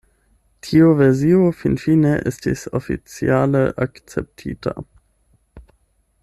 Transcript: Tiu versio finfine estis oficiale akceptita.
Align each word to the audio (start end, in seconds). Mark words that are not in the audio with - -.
Tiu 0.67 0.93
versio 1.01 1.41
finfine 1.59 2.13
estis 2.31 2.63
oficiale 2.79 3.63
akceptita. 3.87 4.75